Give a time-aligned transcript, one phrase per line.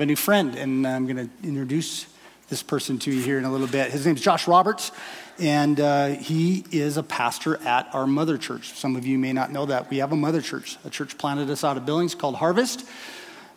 [0.00, 2.06] have a new friend, and I'm going to introduce
[2.48, 3.90] this person to you here in a little bit.
[3.90, 4.92] His name's Josh Roberts,
[5.38, 8.72] and uh, he is a pastor at our mother church.
[8.72, 9.90] Some of you may not know that.
[9.90, 12.88] We have a mother church, a church planted us out of Billings called Harvest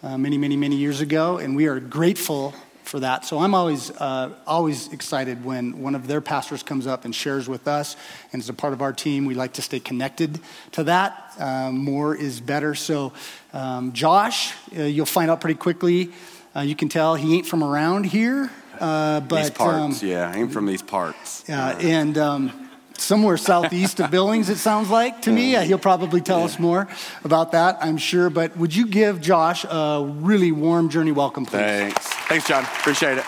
[0.04, 2.54] uh, many, many, many years ago, and we are grateful
[2.84, 3.26] for that.
[3.26, 7.48] So I'm always, uh, always excited when one of their pastors comes up and shares
[7.48, 7.96] with us.
[8.32, 10.40] And as a part of our team, we like to stay connected
[10.74, 11.34] to that.
[11.40, 12.76] Uh, more is better.
[12.76, 13.14] So,
[13.54, 16.12] um, Josh, uh, you'll find out pretty quickly.
[16.56, 18.52] Uh, you can tell he ain't from around here.
[18.80, 21.44] Uh, but, these parts, um, yeah, ain't from these parts.
[21.48, 25.56] Yeah, and um, somewhere southeast of Billings, it sounds like to me.
[25.66, 26.46] He'll probably tell yeah.
[26.46, 26.88] us more
[27.24, 28.30] about that, I'm sure.
[28.30, 31.60] But would you give Josh a really warm journey welcome, please?
[31.60, 32.08] Thanks.
[32.08, 32.64] Thanks, John.
[32.64, 33.26] Appreciate it.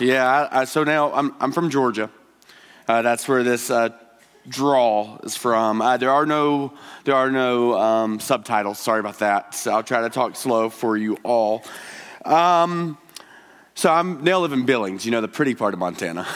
[0.00, 2.10] Yeah, I, I, so now I'm, I'm from Georgia.
[2.88, 3.90] Uh, that's where this uh,
[4.48, 5.82] drawl is from.
[5.82, 6.72] Uh, there are no,
[7.04, 8.78] there are no um, subtitles.
[8.78, 9.54] Sorry about that.
[9.54, 11.64] So I'll try to talk slow for you all.
[12.24, 12.98] Um,
[13.74, 16.22] so I'm now live in Billings, you know, the pretty part of Montana.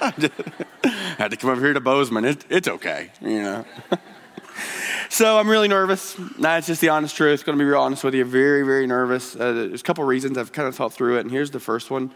[0.00, 2.24] Had to come over here to Bozeman.
[2.24, 3.64] It, it's okay, you know.
[5.10, 6.16] so I'm really nervous.
[6.38, 7.44] That's just the honest truth.
[7.44, 8.24] Going to be real honest with you.
[8.24, 9.36] Very, very nervous.
[9.36, 11.90] Uh, there's a couple reasons I've kind of thought through it, and here's the first
[11.90, 12.10] one.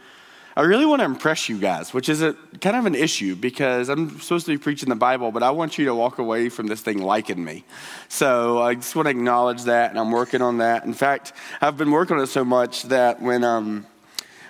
[0.57, 3.89] I really want to impress you guys, which is a, kind of an issue because
[3.89, 6.69] I'm supposed to be preaching the Bible, but I want you to walk away from
[6.69, 7.65] this thing liking me.
[8.09, 10.85] So I just want to acknowledge that, and I'm working on that.
[10.85, 13.85] In fact, I've been working on it so much that when um,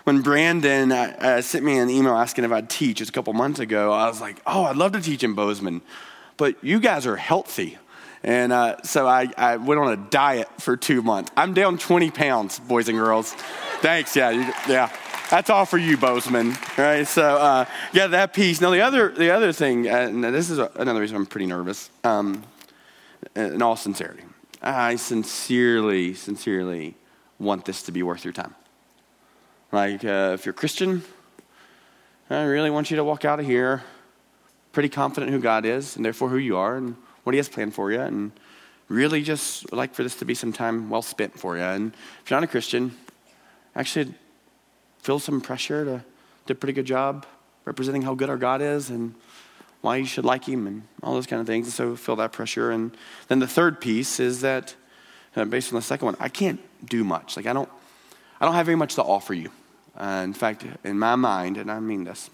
[0.04, 3.32] when Brandon uh, uh, sent me an email asking if I'd teach just a couple
[3.32, 5.81] months ago, I was like, oh, I'd love to teach in Bozeman,
[6.37, 7.78] but you guys are healthy.
[8.22, 11.31] And uh, so I, I, went on a diet for two months.
[11.37, 13.32] I'm down 20 pounds, boys and girls.
[13.81, 14.91] Thanks, yeah, you, yeah.
[15.34, 16.56] That's all for you, Bozeman.
[16.78, 17.03] Right?
[17.09, 18.61] So, uh, yeah, that piece.
[18.61, 21.91] Now, the other, the other thing, uh, and this is another reason I'm pretty nervous,
[22.05, 22.45] um,
[23.34, 24.23] in all sincerity.
[24.62, 26.94] I sincerely, sincerely
[27.41, 28.55] want this to be worth your time.
[29.73, 31.03] Like, uh, if you're Christian,
[32.31, 33.83] I really want you to walk out of here
[34.71, 36.94] pretty confident who God is and therefore who you are and
[37.25, 38.31] what He has planned for you, and
[38.89, 41.65] really just like for this to be some time well spent for you.
[41.65, 41.93] And
[42.23, 42.97] if you're not a Christian,
[43.75, 44.15] actually
[45.04, 46.05] feel some pressure to
[46.46, 47.26] do a pretty good job
[47.67, 49.14] representing how good our God is and
[49.82, 51.67] why you should like Him and all those kind of things.
[51.67, 52.70] And so feel that pressure.
[52.70, 52.96] And
[53.29, 54.75] then the third piece is that,
[55.37, 56.58] uh, based on the second one, I can't
[56.88, 57.37] do much.
[57.37, 57.69] Like I don't,
[58.40, 59.50] I don't have very much to offer you.
[59.94, 62.31] Uh, in fact, in my mind, and I mean this,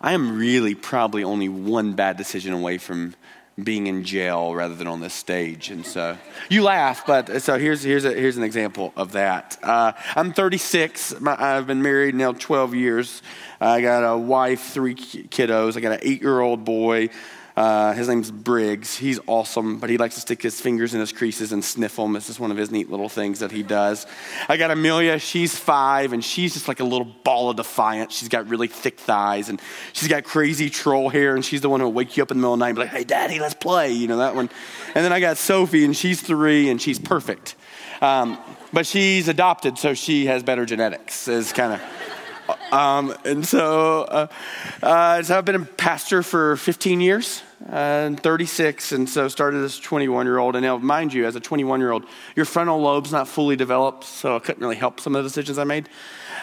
[0.00, 3.14] I am really probably only one bad decision away from
[3.62, 5.70] being in jail rather than on this stage.
[5.70, 6.16] And so
[6.48, 9.56] you laugh, but so here's, here's, a, here's an example of that.
[9.62, 11.20] Uh, I'm 36.
[11.20, 13.22] My, I've been married now 12 years.
[13.60, 15.76] I got a wife, three kiddos.
[15.76, 17.10] I got an eight year old boy.
[17.56, 18.96] Uh, his name's Briggs.
[18.96, 22.12] He's awesome, but he likes to stick his fingers in his creases and sniff them.
[22.12, 24.06] This is one of his neat little things that he does.
[24.48, 25.20] I got Amelia.
[25.20, 28.16] She's five, and she's just like a little ball of defiance.
[28.16, 29.60] She's got really thick thighs, and
[29.92, 32.40] she's got crazy troll hair, and she's the one who'll wake you up in the
[32.40, 33.92] middle of the night and be like, hey, daddy, let's play.
[33.92, 34.50] You know, that one.
[34.94, 37.54] And then I got Sophie, and she's three, and she's perfect.
[38.00, 38.36] Um,
[38.72, 41.80] but she's adopted, so she has better genetics, is kind of.
[42.74, 44.26] Um, and so, uh,
[44.82, 49.78] uh, so I've been a pastor for 15 years, and 36, and so started as
[49.78, 50.56] a 21 year old.
[50.56, 52.04] And now, mind you, as a 21 year old,
[52.34, 55.56] your frontal lobe's not fully developed, so I couldn't really help some of the decisions
[55.56, 55.88] I made.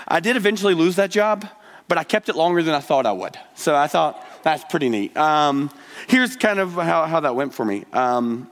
[0.07, 1.45] I did eventually lose that job,
[1.89, 3.37] but I kept it longer than I thought I would.
[3.55, 5.17] So I thought that's pretty neat.
[5.17, 5.69] Um,
[6.07, 7.83] here's kind of how, how that went for me.
[7.91, 8.49] Um,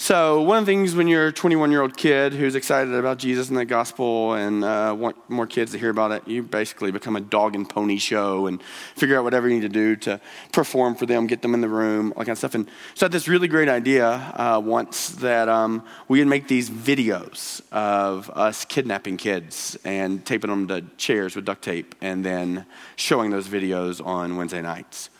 [0.00, 3.18] so, one of the things when you're a 21 year old kid who's excited about
[3.18, 6.92] Jesus and the gospel and uh, want more kids to hear about it, you basically
[6.92, 8.62] become a dog and pony show and
[8.94, 10.20] figure out whatever you need to do to
[10.52, 12.54] perform for them, get them in the room, all that kind of stuff.
[12.54, 16.46] And so, I had this really great idea uh, once that um, we would make
[16.46, 22.24] these videos of us kidnapping kids and taping them to chairs with duct tape and
[22.24, 25.10] then showing those videos on Wednesday nights.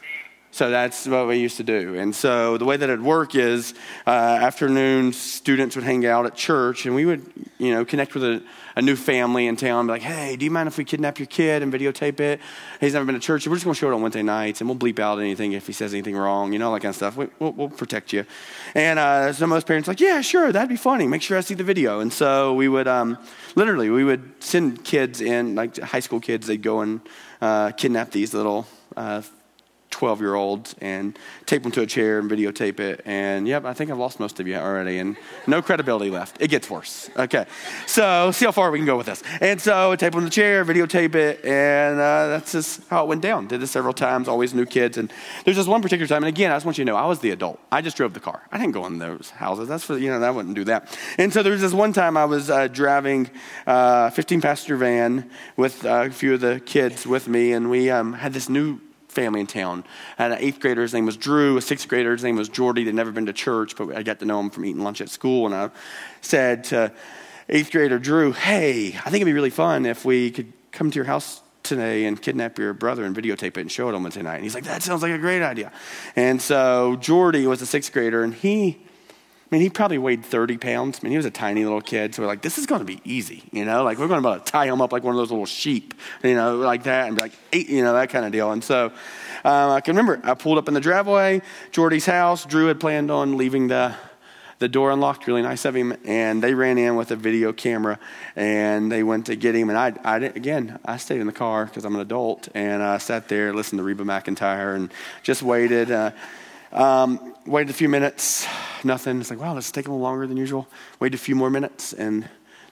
[0.50, 1.94] So that's what we used to do.
[1.94, 3.74] And so the way that it'd work is
[4.06, 8.24] uh, afternoon students would hang out at church and we would, you know, connect with
[8.24, 8.42] a,
[8.74, 11.18] a, new family in town and be like, hey, do you mind if we kidnap
[11.18, 12.40] your kid and videotape it?
[12.80, 13.46] He's never been to church.
[13.46, 15.66] We're just going to show it on Wednesday nights and we'll bleep out anything if
[15.66, 17.16] he says anything wrong, you know, that kind of stuff.
[17.16, 18.24] We, will we'll protect you.
[18.74, 21.06] And uh, so most parents like, yeah, sure, that'd be funny.
[21.06, 22.00] Make sure I see the video.
[22.00, 23.18] And so we would, um,
[23.54, 27.02] literally, we would send kids in, like high school kids, they'd go and
[27.42, 28.66] uh, kidnap these little
[28.96, 29.20] uh,
[29.98, 33.02] 12 year olds and tape them to a chair and videotape it.
[33.04, 35.16] And yep, I think I've lost most of you already and
[35.48, 36.40] no credibility left.
[36.40, 37.10] It gets worse.
[37.16, 37.46] Okay.
[37.86, 39.24] So see how far we can go with this.
[39.40, 41.44] And so tape them to the chair, videotape it.
[41.44, 43.48] And uh, that's just how it went down.
[43.48, 44.98] Did this several times, always new kids.
[44.98, 45.12] And
[45.44, 46.22] there's this one particular time.
[46.22, 47.58] And again, I just want you to know, I was the adult.
[47.72, 48.46] I just drove the car.
[48.52, 49.66] I didn't go in those houses.
[49.66, 50.96] That's for, you know, I wouldn't do that.
[51.18, 53.30] And so there was this one time I was uh, driving
[53.66, 57.50] a uh, 15 passenger van with uh, a few of the kids with me.
[57.50, 58.78] And we um, had this new
[59.08, 59.84] family in town.
[60.18, 62.48] I had an eighth grader, his name was Drew, a sixth grader, his name was
[62.48, 62.84] Jordy.
[62.84, 65.08] They'd never been to church, but I got to know him from eating lunch at
[65.08, 65.46] school.
[65.46, 65.70] And I
[66.20, 66.92] said to
[67.48, 70.94] eighth grader Drew, hey, I think it'd be really fun if we could come to
[70.94, 74.22] your house today and kidnap your brother and videotape it and show it on Wednesday
[74.22, 74.36] night.
[74.36, 75.72] And he's like, that sounds like a great idea.
[76.16, 78.78] And so Jordy was a sixth grader, and he,
[79.50, 81.00] I mean, he probably weighed 30 pounds.
[81.00, 82.14] I mean, he was a tiny little kid.
[82.14, 83.82] So we're like, this is going to be easy, you know?
[83.82, 86.56] Like, we're going to tie him up like one of those little sheep, you know,
[86.56, 88.52] like that, and be like, you know, that kind of deal.
[88.52, 88.92] And so
[89.44, 91.40] um, I can remember I pulled up in the driveway,
[91.72, 92.44] Jordy's house.
[92.44, 93.94] Drew had planned on leaving the
[94.58, 97.98] the door unlocked, really nice of him, and they ran in with a video camera
[98.34, 99.68] and they went to get him.
[99.68, 102.82] And I, I did, again, I stayed in the car because I'm an adult, and
[102.82, 104.92] I sat there, listened to Reba McEntire, and
[105.22, 105.92] just waited.
[105.92, 106.10] Uh,
[106.72, 108.46] um, waited a few minutes,
[108.84, 109.20] nothing.
[109.20, 110.68] It's like, wow, let's take a little longer than usual.
[111.00, 112.28] Waited a few more minutes, and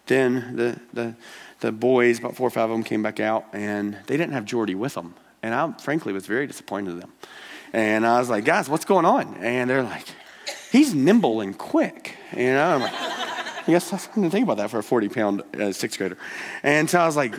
[0.06, 1.14] then the, the,
[1.60, 4.44] the boys, about four or five of them, came back out, and they didn't have
[4.44, 5.14] Jordy with them.
[5.42, 7.12] And I, frankly, was very disappointed in them.
[7.72, 9.34] And I was like, guys, what's going on?
[9.36, 10.06] And they're like,
[10.70, 12.16] he's nimble and quick.
[12.36, 15.42] You know, I'm like, I guess I didn't think about that for a 40 pound
[15.58, 16.16] uh, sixth grader.
[16.62, 17.34] And so I was like,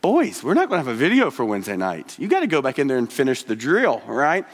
[0.00, 2.18] boys, we're not going to have a video for Wednesday night.
[2.18, 4.44] You got to go back in there and finish the drill, right?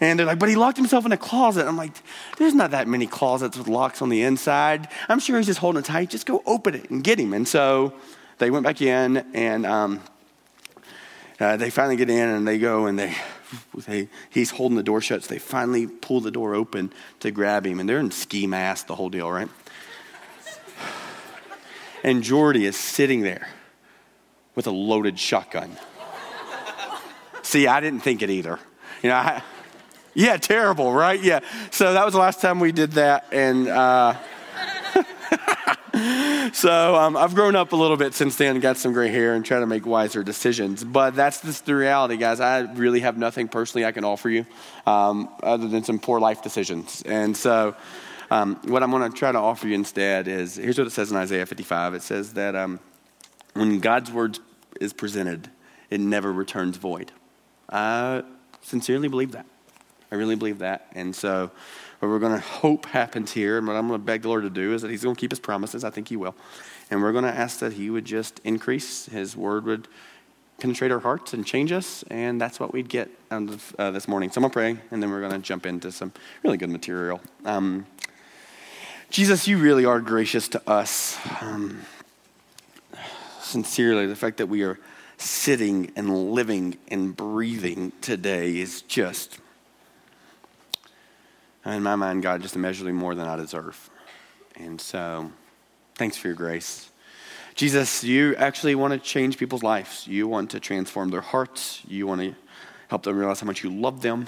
[0.00, 1.66] And they're like, but he locked himself in a closet.
[1.66, 1.92] I'm like,
[2.38, 4.88] there's not that many closets with locks on the inside.
[5.08, 6.10] I'm sure he's just holding it tight.
[6.10, 7.32] Just go open it and get him.
[7.32, 7.94] And so
[8.38, 10.00] they went back in, and um,
[11.38, 13.14] uh, they finally get in, and they go and they
[13.86, 17.66] they, he's holding the door shut, so they finally pull the door open to grab
[17.66, 19.48] him, and they're in ski mask, the whole deal, right?
[22.02, 23.48] And Jordy is sitting there
[24.54, 25.76] with a loaded shotgun.
[27.42, 28.58] See, I didn't think it either.
[29.02, 29.42] You know, I,
[30.14, 31.22] yeah, terrible, right?
[31.22, 31.40] Yeah.
[31.70, 34.16] So that was the last time we did that, and uh,
[36.52, 39.44] so um, I've grown up a little bit since then, got some gray hair, and
[39.44, 40.84] try to make wiser decisions.
[40.84, 42.40] But that's just the reality, guys.
[42.40, 44.46] I really have nothing personally I can offer you
[44.86, 47.02] um, other than some poor life decisions.
[47.02, 47.74] And so,
[48.30, 51.10] um, what I'm going to try to offer you instead is here's what it says
[51.10, 51.94] in Isaiah 55.
[51.94, 52.80] It says that um,
[53.54, 54.38] when God's word
[54.80, 55.50] is presented,
[55.90, 57.12] it never returns void.
[57.68, 58.22] I
[58.62, 59.46] sincerely believe that.
[60.10, 60.86] I really believe that.
[60.92, 61.50] And so,
[61.98, 64.42] what we're going to hope happens here, and what I'm going to beg the Lord
[64.42, 65.84] to do is that He's going to keep His promises.
[65.84, 66.34] I think He will.
[66.90, 69.88] And we're going to ask that He would just increase, His word would
[70.58, 74.30] penetrate our hearts and change us, and that's what we'd get of uh, this morning.
[74.30, 76.70] So I'm going to pray, and then we're going to jump into some really good
[76.70, 77.20] material.
[77.44, 77.86] Um,
[79.10, 81.18] Jesus, you really are gracious to us.
[81.40, 81.82] Um,
[83.40, 84.78] sincerely, the fact that we are
[85.16, 89.38] sitting and living and breathing today is just
[91.66, 93.90] in my mind, God, just immeasurably more than I deserve.
[94.56, 95.30] And so,
[95.94, 96.90] thanks for your grace.
[97.54, 100.06] Jesus, you actually want to change people's lives.
[100.06, 101.82] You want to transform their hearts.
[101.86, 102.34] You want to
[102.88, 104.20] help them realize how much you love them,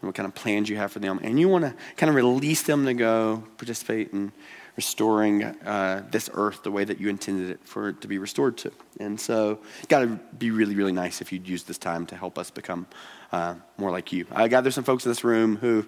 [0.00, 1.20] and what kind of plans you have for them.
[1.22, 4.32] And you want to kind of release them to go participate in
[4.76, 8.56] restoring uh, this earth the way that you intended it for it to be restored
[8.58, 8.70] to.
[9.00, 9.58] And so,
[9.88, 10.06] got to
[10.38, 12.86] be really, really nice if you'd use this time to help us become
[13.32, 14.26] uh, more like you.
[14.30, 15.86] I gather some folks in this room who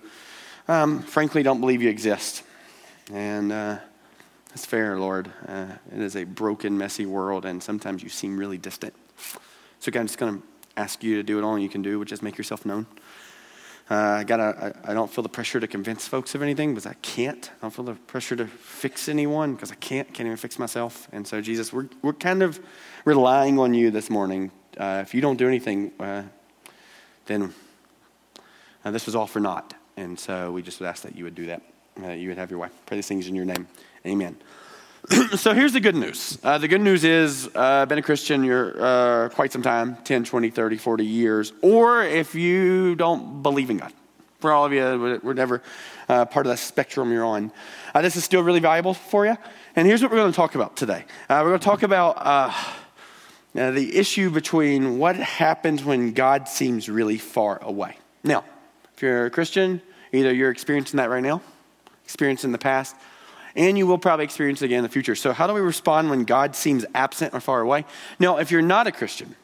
[0.71, 2.45] um, frankly don't believe you exist.
[3.13, 3.79] And uh,
[4.51, 5.31] that's fair, Lord.
[5.47, 8.95] Uh, it is a broken, messy world, and sometimes you seem really distant.
[9.81, 10.47] So, God, I'm just going to
[10.77, 12.87] ask you to do it all you can do, which is make yourself known.
[13.91, 14.75] Uh, I gotta.
[14.85, 17.51] I, I, don't feel the pressure to convince folks of anything because I can't.
[17.51, 20.07] I don't feel the pressure to fix anyone because I can't.
[20.15, 21.09] Can't even fix myself.
[21.11, 22.61] And so, Jesus, we're we're kind of
[23.05, 24.53] relying on you this morning.
[24.79, 26.23] Uh, if you don't do anything, uh,
[27.27, 27.53] then
[28.85, 29.75] uh, this was all for naught.
[30.01, 31.63] And so we just would ask that you would do that,
[32.03, 32.69] uh, you would have your way.
[32.87, 33.69] Pray these things in your name.
[34.07, 34.35] Amen.
[35.37, 36.39] so here's the good news.
[36.43, 40.25] Uh, the good news is, uh, been a Christian you're uh, quite some time 10,
[40.25, 41.53] 20, 30, 40 years.
[41.61, 43.93] Or if you don't believe in God,
[44.39, 45.63] for all of you, whatever
[46.09, 47.53] uh, part of that spectrum you're on,
[47.95, 49.37] uh, this is still really valuable for you.
[49.77, 51.05] And here's what we're going to talk about today.
[51.29, 52.53] Uh, we're going to talk about uh,
[53.53, 57.99] the issue between what happens when God seems really far away.
[58.25, 58.45] Now,
[58.95, 61.43] if you're a Christian, either you're experiencing that right now,
[62.05, 62.97] experiencing in the past,
[63.57, 65.15] and you will probably experience it again in the future.
[65.15, 67.85] So, how do we respond when God seems absent or far away?
[68.19, 69.35] Now, if you're not a Christian,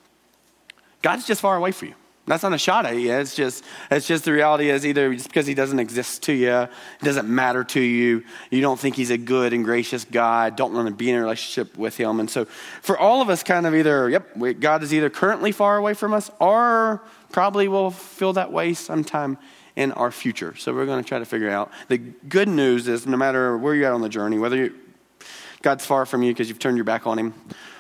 [1.03, 1.95] God's just far away from you.
[2.27, 3.13] That's not a shot at you.
[3.13, 6.63] It's just, it's just the reality is either just because he doesn't exist to you,
[6.63, 6.71] it
[7.03, 10.89] doesn't matter to you, you don't think he's a good and gracious God, don't want
[10.89, 12.19] to be in a relationship with him.
[12.19, 12.47] And so
[12.83, 16.13] for all of us, kind of either, yep, God is either currently far away from
[16.13, 19.39] us or probably will feel that way sometime
[19.77, 20.57] in our future.
[20.57, 21.71] So we're going to try to figure out.
[21.89, 24.75] The good news is no matter where you're at on the journey, whether you,
[25.63, 27.35] God's far from you because you've turned your back on him,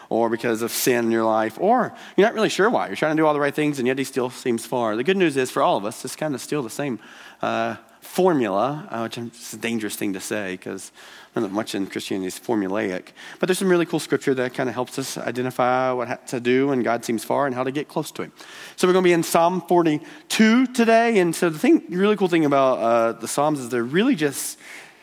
[0.08, 2.86] or because of sin in your life, or you're not really sure why.
[2.86, 4.94] You're trying to do all the right things, and yet he still seems far.
[4.94, 7.00] The good news is for all of us, it's kind of still the same
[7.42, 7.76] uh,
[8.16, 10.90] formula, uh, which is a dangerous thing to say because
[11.34, 13.08] not much in Christianity is formulaic.
[13.38, 16.68] But there's some really cool scripture that kind of helps us identify what to do
[16.68, 18.32] when God seems far and how to get close to Him.
[18.76, 21.18] So we're going to be in Psalm 42 today.
[21.18, 24.58] And so the thing, really cool thing about uh, the Psalms is they're really just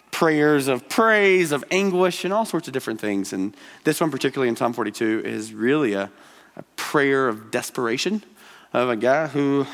[0.10, 3.32] prayers of praise, of anguish, and all sorts of different things.
[3.32, 6.10] And this one, particularly in Psalm 42, is really a,
[6.55, 8.24] a prayer of desperation
[8.74, 9.67] of a guy who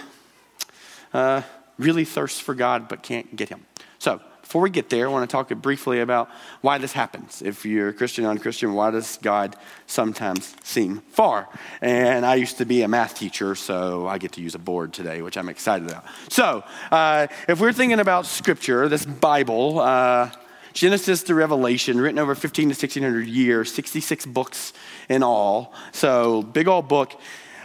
[1.13, 1.41] uh,
[1.79, 3.65] really thirsts for God but can't get him.
[3.97, 6.27] So, before we get there, I want to talk briefly about
[6.61, 7.43] why this happens.
[7.43, 9.55] If you're a Christian, or non Christian, why does God
[9.85, 11.47] sometimes seem far?
[11.81, 14.91] And I used to be a math teacher, so I get to use a board
[14.91, 16.03] today, which I'm excited about.
[16.29, 20.31] So, uh, if we're thinking about Scripture, this Bible, uh,
[20.73, 24.73] Genesis to Revelation, written over 15 to 1600 years, 66 books
[25.09, 25.75] in all.
[25.91, 27.19] So, big old book.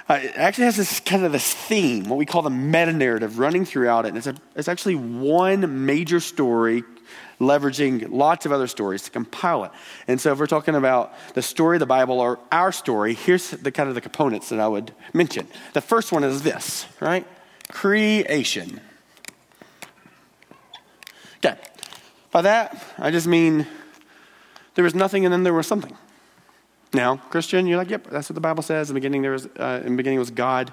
[0.08, 3.38] Uh, it actually has this kind of this theme, what we call the meta narrative,
[3.38, 4.08] running throughout it.
[4.08, 6.84] And it's, a, it's actually one major story
[7.40, 9.70] leveraging lots of other stories to compile it.
[10.06, 13.50] And so, if we're talking about the story of the Bible or our story, here's
[13.50, 15.48] the kind of the components that I would mention.
[15.72, 17.26] The first one is this, right?
[17.70, 18.80] Creation.
[21.38, 21.58] Okay.
[22.30, 23.66] By that, I just mean
[24.74, 25.96] there was nothing and then there was something.
[26.94, 28.88] Now, Christian, you're like, yep, that's what the Bible says.
[28.88, 30.72] In the beginning, there was, uh, in the beginning was God.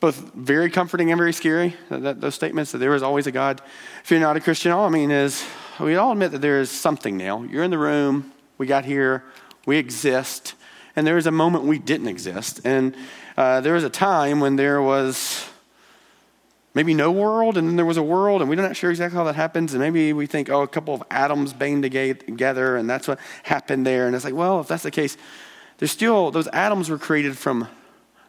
[0.00, 3.32] Both very comforting and very scary, that, that, those statements that there is always a
[3.32, 3.62] God.
[4.04, 5.44] If you're not a Christian, all I mean is
[5.80, 7.44] we all admit that there is something now.
[7.44, 9.24] You're in the room, we got here,
[9.64, 10.54] we exist,
[10.96, 12.60] and there was a moment we didn't exist.
[12.64, 12.94] And
[13.36, 15.48] uh, there was a time when there was
[16.74, 19.24] maybe no world, and then there was a world, and we're not sure exactly how
[19.24, 19.74] that happens.
[19.74, 23.86] And maybe we think, oh, a couple of atoms banged together, and that's what happened
[23.86, 24.06] there.
[24.06, 25.16] And it's like, well, if that's the case,
[25.78, 27.68] there's still, those atoms were created from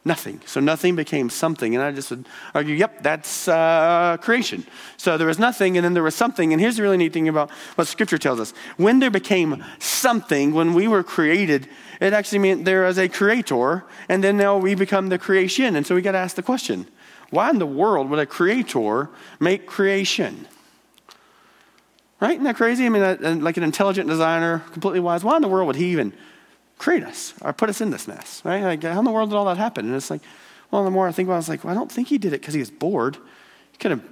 [0.05, 0.41] nothing.
[0.45, 1.75] So nothing became something.
[1.75, 4.65] And I just would argue, yep, that's uh, creation.
[4.97, 6.51] So there was nothing, and then there was something.
[6.51, 10.53] And here's the really neat thing about what Scripture tells us when there became something,
[10.53, 11.69] when we were created,
[12.01, 15.75] it actually meant there was a creator, and then now we become the creation.
[15.75, 16.88] And so we got to ask the question
[17.34, 19.10] why in the world would a creator
[19.40, 20.48] make creation?
[22.20, 22.34] Right?
[22.34, 22.86] Isn't that crazy?
[22.86, 26.13] I mean, like an intelligent designer, completely wise, why in the world would he even
[26.78, 28.42] create us or put us in this mess?
[28.46, 28.63] Right?
[28.63, 29.88] Like, how in the world did all that happen?
[29.88, 30.22] And it's like,
[30.72, 32.18] well, the more I think about it, I was like, well, I don't think he
[32.18, 33.18] did it because he was bored.
[33.72, 34.04] He could have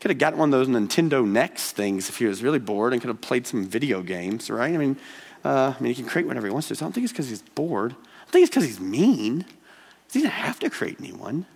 [0.00, 3.00] could have gotten one of those Nintendo Next things if he was really bored and
[3.00, 4.74] could have played some video games, right?
[4.74, 4.98] I mean,
[5.44, 6.74] uh, I mean, he can create whatever he wants to.
[6.74, 7.94] So I don't think it's because he's bored.
[8.26, 9.46] I think it's because he's mean.
[10.12, 11.46] He didn't have to create anyone.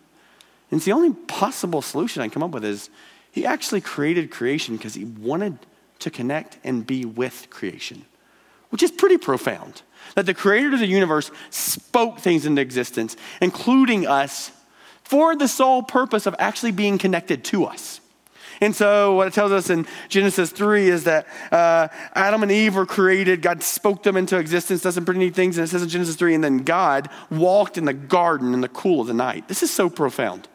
[0.70, 2.90] And the only possible solution I come up with is
[3.30, 5.58] he actually created creation because he wanted
[6.00, 8.04] to connect and be with creation,
[8.70, 9.82] which is pretty profound.
[10.14, 14.52] That the creator of the universe spoke things into existence, including us,
[15.02, 18.00] for the sole purpose of actually being connected to us.
[18.60, 22.74] And so, what it tells us in Genesis 3 is that uh, Adam and Eve
[22.74, 23.40] were created.
[23.40, 25.56] God spoke them into existence, does some pretty neat things.
[25.56, 28.68] And it says in Genesis 3, and then God walked in the garden in the
[28.68, 29.46] cool of the night.
[29.46, 30.48] This is so profound.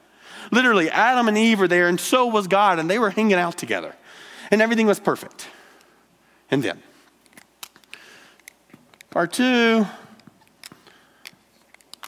[0.52, 3.58] Literally, Adam and Eve were there, and so was God, and they were hanging out
[3.58, 3.96] together.
[4.52, 5.48] And everything was perfect.
[6.52, 6.84] And then,
[9.10, 9.88] part two,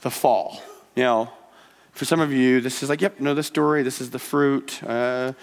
[0.01, 0.62] the fall.
[0.96, 1.30] You know,
[1.92, 3.84] for some of you, this is like, yep, know the story.
[3.84, 4.84] This is the fruit.
[4.84, 5.34] Uh,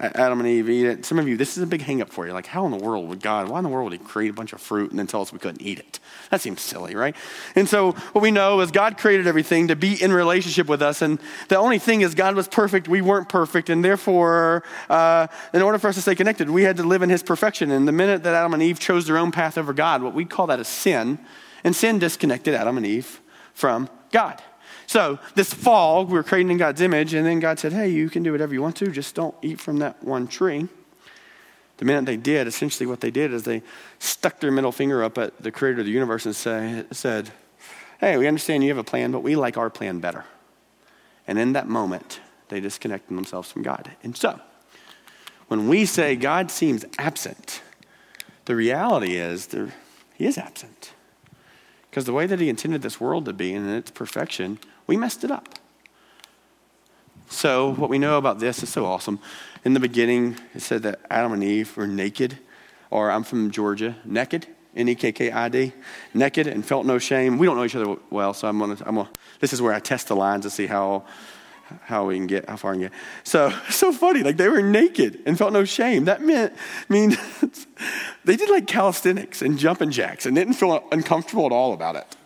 [0.00, 1.04] Adam and Eve eat it.
[1.04, 2.32] Some of you, this is a big hangup for you.
[2.32, 4.32] Like, how in the world would God, why in the world would He create a
[4.32, 6.00] bunch of fruit and then tell us we couldn't eat it?
[6.30, 7.14] That seems silly, right?
[7.54, 11.02] And so, what we know is God created everything to be in relationship with us.
[11.02, 12.88] And the only thing is, God was perfect.
[12.88, 13.68] We weren't perfect.
[13.68, 17.10] And therefore, uh, in order for us to stay connected, we had to live in
[17.10, 17.70] His perfection.
[17.70, 20.24] And the minute that Adam and Eve chose their own path over God, what we
[20.24, 21.18] call that a sin,
[21.62, 23.20] and sin disconnected Adam and Eve
[23.52, 24.42] from God.
[24.90, 28.10] So, this fall, we were created in God's image, and then God said, Hey, you
[28.10, 30.66] can do whatever you want to, just don't eat from that one tree.
[31.76, 33.62] The minute they did, essentially what they did is they
[34.00, 37.30] stuck their middle finger up at the creator of the universe and say, said,
[38.00, 40.24] Hey, we understand you have a plan, but we like our plan better.
[41.24, 42.18] And in that moment,
[42.48, 43.92] they disconnected themselves from God.
[44.02, 44.40] And so,
[45.46, 47.62] when we say God seems absent,
[48.46, 49.72] the reality is there,
[50.14, 50.94] he is absent.
[51.88, 54.58] Because the way that he intended this world to be and its perfection
[54.90, 55.48] we messed it up.
[57.28, 59.20] So, what we know about this is so awesome.
[59.64, 62.40] In the beginning, it said that Adam and Eve were naked,
[62.90, 65.72] or I'm from Georgia, naked, N E K K I D,
[66.12, 67.38] naked and felt no shame.
[67.38, 69.78] We don't know each other well, so I'm gonna, I'm gonna, this is where I
[69.78, 71.04] test the lines to see how,
[71.82, 72.92] how we can get, how far we can get.
[73.22, 76.06] So, so funny, like they were naked and felt no shame.
[76.06, 77.16] That meant, I mean,
[78.24, 82.16] they did like calisthenics and jumping jacks and didn't feel uncomfortable at all about it.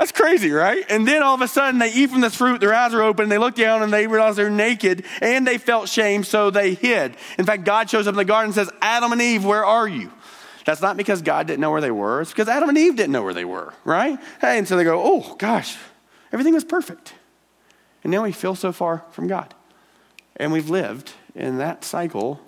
[0.00, 0.82] That's crazy, right?
[0.88, 3.28] And then all of a sudden they eat from this fruit, their eyes are open,
[3.28, 7.18] they look down and they realize they're naked and they felt shame, so they hid.
[7.38, 9.86] In fact, God shows up in the garden and says, Adam and Eve, where are
[9.86, 10.10] you?
[10.64, 13.12] That's not because God didn't know where they were, it's because Adam and Eve didn't
[13.12, 14.18] know where they were, right?
[14.40, 15.76] Hey, and so they go, oh gosh,
[16.32, 17.12] everything was perfect.
[18.02, 19.54] And now we feel so far from God.
[20.36, 22.40] And we've lived in that cycle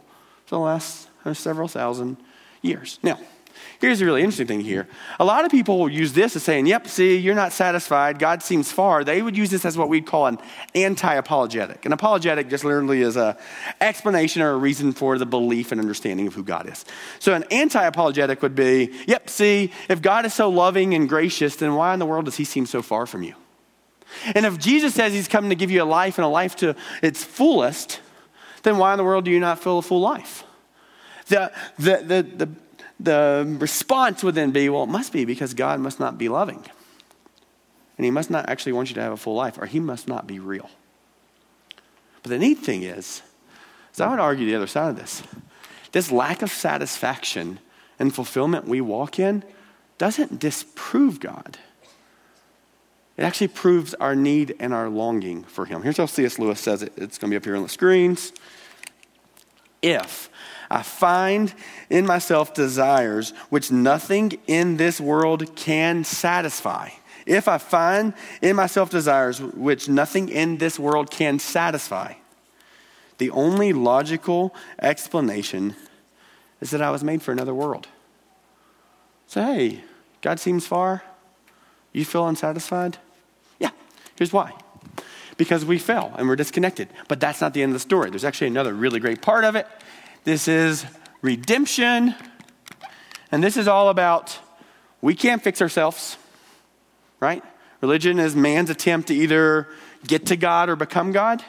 [0.47, 2.17] for the last several thousand
[2.63, 2.99] years.
[3.03, 3.19] Now,
[3.83, 4.87] Here's the really interesting thing here.
[5.19, 8.21] A lot of people will use this as saying, yep, see, you're not satisfied.
[8.21, 9.03] God seems far.
[9.03, 10.39] They would use this as what we'd call an
[10.73, 11.85] anti apologetic.
[11.85, 13.35] An apologetic just literally is an
[13.81, 16.85] explanation or a reason for the belief and understanding of who God is.
[17.19, 21.57] So an anti apologetic would be, yep, see, if God is so loving and gracious,
[21.57, 23.35] then why in the world does he seem so far from you?
[24.37, 26.77] And if Jesus says he's coming to give you a life and a life to
[27.03, 27.99] its fullest,
[28.63, 30.45] then why in the world do you not fill a full life?
[31.27, 32.49] The, the, the, the,
[33.03, 36.65] the response would then be, well, it must be because God must not be loving.
[37.99, 40.09] And he must not actually want you to have a full life, or he must
[40.09, 40.71] not be real.
[42.23, 43.23] But the neat thing is,
[43.93, 45.23] is I would argue the other side of this.
[45.91, 47.59] This lack of satisfaction
[47.99, 49.45] and fulfillment we walk in
[49.99, 51.59] doesn't disprove God.
[53.17, 55.83] It actually proves our need and our longing for Him.
[55.83, 56.39] Here's how C.S.
[56.39, 56.93] Lewis says it.
[56.97, 58.33] It's going to be up here on the screens.
[59.83, 60.31] If
[60.73, 61.53] I find
[61.91, 66.89] in myself desires which nothing in this world can satisfy.
[67.27, 72.15] If I find in myself desires which nothing in this world can satisfy,
[73.19, 75.77] the only logical explanation
[76.63, 77.87] is that I was made for another world.
[79.27, 79.85] So, hey,
[80.23, 81.03] God seems far.
[81.93, 82.97] You feel unsatisfied?
[83.59, 83.71] Yeah,
[84.17, 84.55] here's why.
[85.37, 86.89] Because we fell and we're disconnected.
[87.09, 88.09] But that's not the end of the story.
[88.09, 89.67] There's actually another really great part of it,
[90.25, 90.85] this is
[91.21, 92.15] redemption.
[93.31, 94.39] And this is all about
[95.01, 96.17] we can't fix ourselves,
[97.19, 97.43] right?
[97.81, 99.69] Religion is man's attempt to either
[100.07, 101.43] get to God or become God.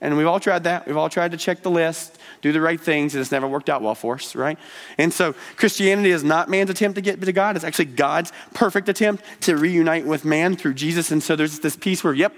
[0.00, 0.86] And we've all tried that.
[0.86, 3.68] We've all tried to check the list, do the right things, and it's never worked
[3.68, 4.56] out well for us, right?
[4.96, 7.56] And so Christianity is not man's attempt to get to God.
[7.56, 11.10] It's actually God's perfect attempt to reunite with man through Jesus.
[11.10, 12.32] And so there's this piece where, yep,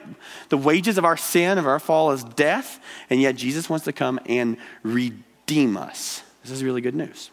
[0.49, 3.93] the wages of our sin, of our fall, is death, and yet Jesus wants to
[3.93, 6.23] come and redeem redeem us.
[6.43, 7.33] This is really good news.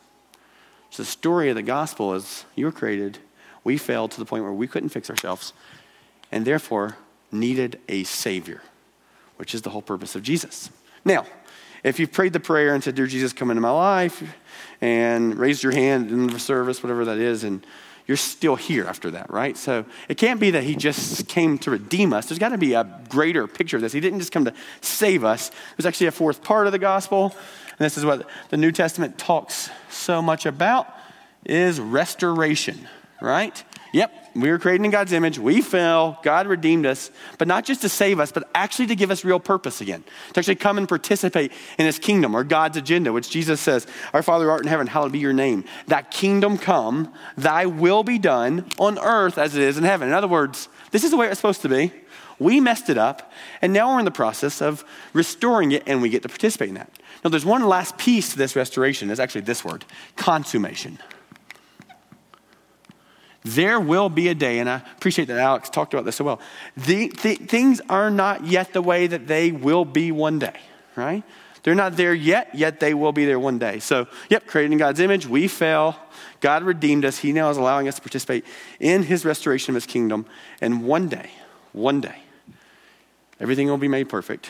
[0.90, 3.20] So, the story of the gospel is you were created,
[3.64, 5.54] we failed to the point where we couldn't fix ourselves,
[6.32, 6.98] and therefore
[7.32, 8.64] needed a Savior,
[9.36, 10.72] which is the whole purpose of Jesus.
[11.06, 11.28] Now,
[11.84, 14.24] if you've prayed the prayer and said, Dear Jesus, come into my life,
[14.82, 17.64] and raised your hand in the service, whatever that is, and
[18.08, 19.56] you're still here after that, right?
[19.56, 22.28] So it can't be that he just came to redeem us.
[22.28, 23.92] There's got to be a greater picture of this.
[23.92, 25.52] He didn't just come to save us.
[25.76, 27.36] There's actually a fourth part of the gospel,
[27.80, 30.88] and this is what the New Testament talks so much about
[31.46, 32.88] is restoration,
[33.22, 33.64] right?
[33.94, 35.40] Yep, we were created in God's image.
[35.40, 36.20] We fell.
[36.22, 39.40] God redeemed us, but not just to save us, but actually to give us real
[39.40, 40.04] purpose again.
[40.34, 44.22] To actually come and participate in his kingdom or God's agenda, which Jesus says, Our
[44.22, 45.64] Father art in heaven, hallowed be your name.
[45.88, 50.10] That kingdom come, thy will be done on earth as it is in heaven.
[50.10, 51.92] In other words, this is the way it's supposed to be.
[52.40, 56.10] We messed it up, and now we're in the process of restoring it, and we
[56.10, 56.92] get to participate in that.
[57.24, 59.10] Now, there's one last piece to this restoration.
[59.10, 61.00] It's actually this word consummation.
[63.44, 66.42] There will be a day, and I appreciate that Alex talked about this so well.
[66.76, 70.60] The, the, things are not yet the way that they will be one day,
[70.96, 71.24] right?
[71.64, 73.80] They're not there yet, yet they will be there one day.
[73.80, 76.00] So, yep, created in God's image, we fell.
[76.40, 77.20] God redeemed us.
[77.20, 78.46] He now is allowing us to participate
[78.80, 80.26] in his restoration of his kingdom.
[80.62, 81.32] And one day,
[81.72, 82.16] one day,
[83.40, 84.50] everything will be made perfect.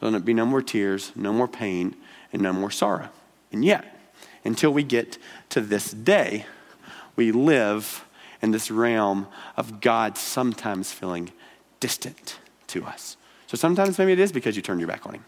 [0.00, 1.96] There'll be no more tears, no more pain,
[2.32, 3.08] and no more sorrow.
[3.52, 3.98] And yet,
[4.44, 5.18] until we get
[5.50, 6.46] to this day,
[7.16, 8.04] we live
[8.40, 11.32] in this realm of God sometimes feeling
[11.80, 13.16] distant to us.
[13.46, 15.24] So sometimes maybe it is because you turned your back on Him.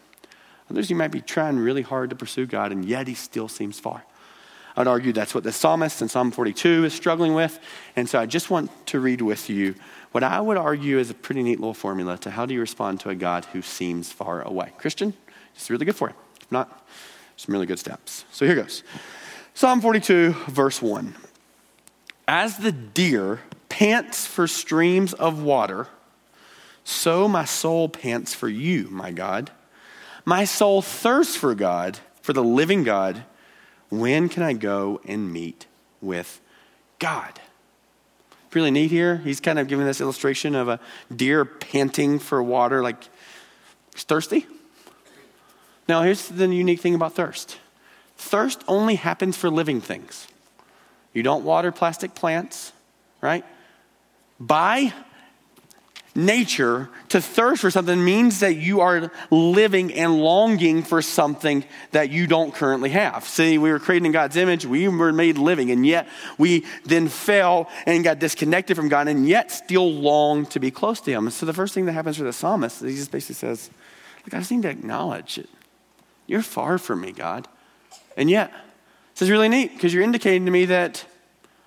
[0.69, 3.79] Others, you might be trying really hard to pursue God, and yet He still seems
[3.79, 4.05] far.
[4.75, 7.59] I'd argue that's what the psalmist in Psalm 42 is struggling with.
[7.95, 9.75] And so I just want to read with you
[10.11, 12.99] what I would argue is a pretty neat little formula to how do you respond
[13.01, 14.71] to a God who seems far away.
[14.77, 15.13] Christian,
[15.55, 16.15] it's really good for you.
[16.41, 16.87] If not,
[17.37, 18.25] some really good steps.
[18.31, 18.83] So here goes
[19.53, 21.15] Psalm 42, verse 1.
[22.27, 25.87] As the deer pants for streams of water,
[26.83, 29.51] So my soul pants for you, my God.
[30.25, 33.23] My soul thirsts for God, for the living God.
[33.91, 35.67] When can I go and meet
[36.01, 36.41] with
[36.97, 37.39] God?
[38.53, 39.17] Really neat here.
[39.17, 40.79] He's kind of giving this illustration of a
[41.13, 43.03] deer panting for water, like
[43.93, 44.47] he's thirsty.
[45.87, 47.57] Now, here's the unique thing about thirst
[48.17, 50.27] thirst only happens for living things.
[51.13, 52.71] You don't water plastic plants,
[53.19, 53.43] right?
[54.39, 54.93] By
[56.13, 62.09] nature, to thirst for something means that you are living and longing for something that
[62.09, 63.25] you don't currently have.
[63.27, 67.07] See, we were created in God's image, we were made living, and yet we then
[67.07, 71.29] fell and got disconnected from God, and yet still long to be close to Him.
[71.29, 73.69] So the first thing that happens for the psalmist, he just basically says,
[74.25, 75.49] Look, I just need to acknowledge it.
[76.27, 77.47] You're far from me, God.
[78.15, 78.53] And yet,
[79.13, 81.05] this is really neat because you're indicating to me that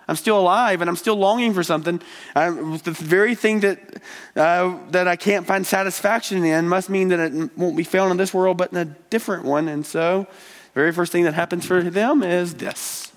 [0.07, 2.01] I'm still alive and I'm still longing for something.
[2.35, 3.79] I'm, the very thing that,
[4.37, 8.17] uh, that I can't find satisfaction in must mean that it won't be found in
[8.17, 9.69] this world, but in a different one.
[9.69, 10.27] And so,
[10.75, 13.13] the very first thing that happens for them is this.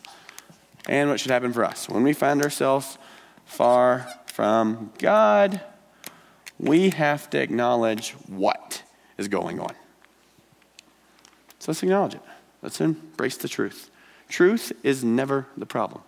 [0.88, 1.90] And what should happen for us?
[1.90, 2.98] When we find ourselves
[3.46, 5.62] far from God,
[6.60, 8.84] we have to acknowledge what
[9.18, 9.74] is going on.
[11.60, 12.22] So let's acknowledge it.
[12.62, 13.90] Let's embrace the truth.
[14.30, 16.02] Truth is never the problem.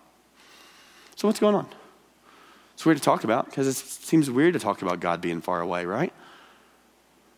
[1.20, 1.68] So, what's going on?
[2.74, 5.60] It's weird to talk about because it seems weird to talk about God being far
[5.60, 6.14] away, right?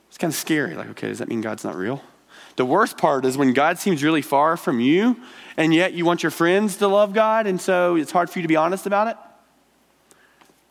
[0.08, 0.76] It's kind of scary.
[0.76, 2.04] Like, okay, does that mean God's not real?
[2.58, 5.20] The worst part is when God seems really far from you,
[5.58, 8.44] and yet you want your friends to love God, and so it's hard for you
[8.44, 9.18] to be honest about it.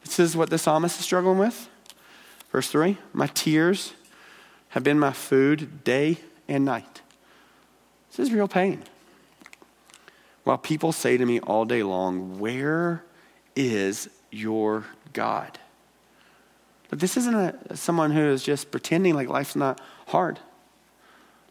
[0.04, 1.68] This is what the psalmist is struggling with.
[2.52, 3.94] Verse 3 My tears
[4.68, 7.00] have been my food day and night.
[8.10, 8.84] This is real pain.
[10.44, 13.05] While people say to me all day long, Where
[13.55, 15.59] is your God?
[16.88, 20.40] But this isn't a, someone who is just pretending like life's not hard.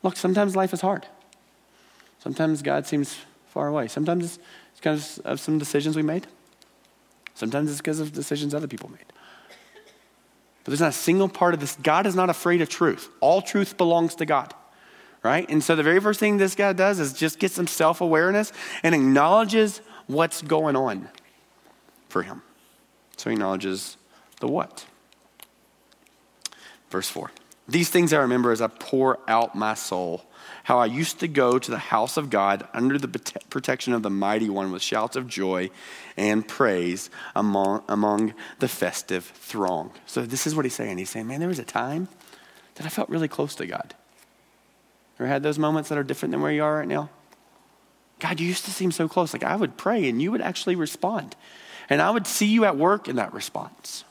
[0.04, 1.08] Look, sometimes life is hard.
[2.19, 3.88] Sometimes God seems far away.
[3.88, 4.39] Sometimes it's
[4.78, 6.28] because of some decisions we made.
[7.36, 9.06] Sometimes it's because of decisions other people made.
[10.63, 11.78] But there's not a single part of this.
[11.78, 13.10] God is not afraid of truth.
[13.21, 14.54] All truth belongs to God
[15.23, 15.49] right?
[15.49, 18.51] And so the very first thing this guy does is just get some self awareness
[18.84, 21.10] and acknowledges what's going on
[22.08, 22.41] for him.
[23.17, 23.97] So he acknowledges
[24.39, 24.86] the what.
[26.89, 27.32] Verse 4
[27.67, 30.25] These things I remember as I pour out my soul,
[30.63, 33.08] how I used to go to the house of God under the
[33.49, 35.69] protection of the mighty one with shouts of joy
[36.17, 39.91] and praise among, among the festive throng.
[40.05, 40.97] So this is what he's saying.
[40.97, 42.08] He's saying, Man, there was a time
[42.75, 43.93] that I felt really close to God.
[45.19, 47.10] Ever had those moments that are different than where you are right now?
[48.19, 49.34] God, you used to seem so close.
[49.34, 51.36] Like I would pray and you would actually respond.
[51.89, 54.03] And I would see you at work in that response.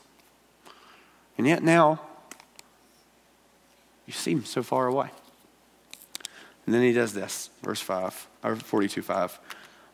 [1.37, 2.01] And yet now,
[4.05, 5.09] you seem so far away.
[6.65, 9.39] And then he does this, verse 5, or 42 5.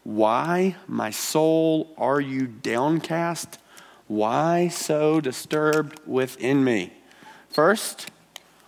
[0.03, 3.59] Why, my soul, are you downcast?
[4.07, 6.93] Why so disturbed within me?
[7.49, 8.11] First,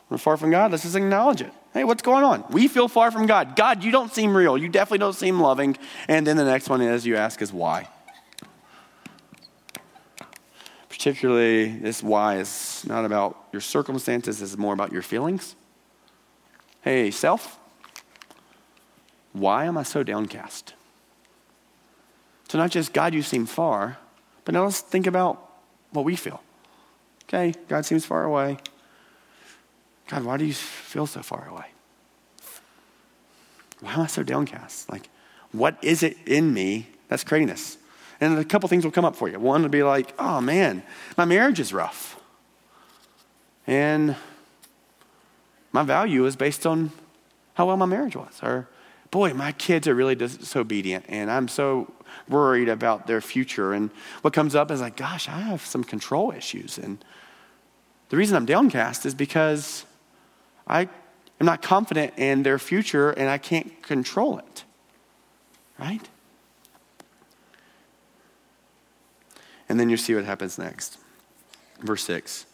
[0.09, 0.71] we're far from God.
[0.71, 1.53] Let's just acknowledge it.
[1.77, 2.43] Hey, what's going on?
[2.49, 3.55] We feel far from God.
[3.55, 4.57] God, you don't seem real.
[4.57, 5.77] You definitely don't seem loving.
[6.07, 7.87] And then the next one is you ask is why.
[10.89, 15.55] Particularly, this why is not about your circumstances, it's more about your feelings.
[16.81, 17.59] Hey, self,
[19.33, 20.73] why am I so downcast?
[22.49, 23.99] So, not just God, you seem far,
[24.45, 25.47] but now let's think about
[25.91, 26.41] what we feel.
[27.25, 28.57] Okay, God seems far away.
[30.07, 31.65] God, why do you feel so far away?
[33.79, 34.89] Why am I so downcast?
[34.89, 35.09] Like,
[35.51, 37.77] what is it in me that's creating this?
[38.19, 39.39] And a couple things will come up for you.
[39.39, 40.81] One would be like, oh man,
[41.17, 42.19] my marriage is rough.
[43.67, 44.15] And
[45.71, 46.91] my value is based on
[47.53, 48.39] how well my marriage was.
[48.41, 48.67] Or,
[49.11, 51.93] boy, my kids are really disobedient and I'm so
[52.27, 53.73] worried about their future.
[53.73, 53.91] And
[54.21, 56.77] what comes up is like, gosh, I have some control issues.
[56.77, 57.03] And
[58.09, 59.85] the reason I'm downcast is because
[60.67, 60.81] I
[61.39, 64.63] am not confident in their future and I can't control it.
[65.79, 66.07] Right?
[69.69, 70.97] And then you see what happens next.
[71.79, 72.45] Verse 6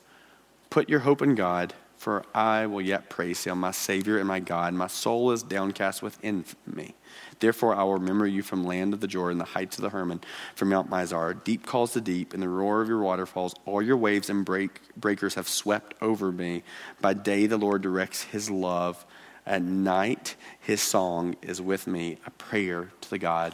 [0.69, 4.39] Put your hope in God, for I will yet praise him, my Savior and my
[4.39, 4.73] God.
[4.73, 6.95] My soul is downcast within me.
[7.43, 10.21] Therefore, I will remember you from land of the Jordan, the heights of the Hermon,
[10.55, 11.43] from Mount Mizar.
[11.43, 13.53] Deep calls to deep, and the roar of your waterfalls.
[13.65, 16.63] All your waves and break, breakers have swept over me.
[17.01, 19.05] By day, the Lord directs his love.
[19.45, 23.53] At night, his song is with me, a prayer to the God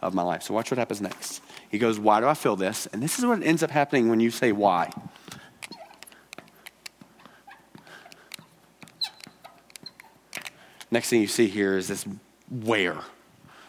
[0.00, 0.44] of my life.
[0.44, 1.42] So, watch what happens next.
[1.68, 2.86] He goes, Why do I feel this?
[2.92, 4.92] And this is what ends up happening when you say why.
[10.92, 12.06] Next thing you see here is this
[12.48, 12.98] where.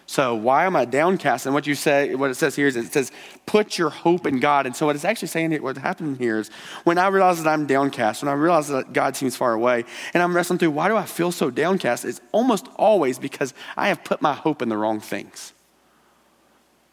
[0.10, 1.46] So why am I downcast?
[1.46, 3.12] And what you say, what it says here is it says,
[3.46, 4.66] put your hope in God.
[4.66, 6.50] And so what it's actually saying, here, what happened here is
[6.86, 10.24] when I realize that I'm downcast, when I realize that God seems far away, and
[10.24, 12.06] I'm wrestling through, why do I feel so downcast?
[12.06, 15.52] It's almost always because I have put my hope in the wrong things.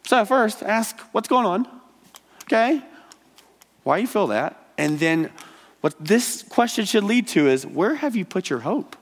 [0.06, 1.68] So first, ask, what's going on?
[2.42, 2.82] Okay?
[3.84, 4.60] Why you feel that?
[4.76, 5.30] And then
[5.82, 8.96] what this question should lead to is, where have you put your hope?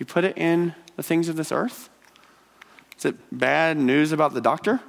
[0.00, 1.88] You put it in the things of this earth?
[2.98, 4.80] Is it bad news about the doctor?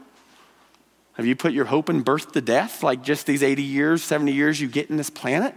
[1.14, 4.32] Have you put your hope in birth to death, like just these 80 years, 70
[4.32, 5.54] years you get in this planet?